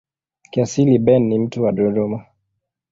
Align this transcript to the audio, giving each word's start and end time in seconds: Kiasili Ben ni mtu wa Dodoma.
Kiasili 0.51 0.99
Ben 0.99 1.23
ni 1.27 1.39
mtu 1.39 1.63
wa 1.63 1.71
Dodoma. 1.71 2.25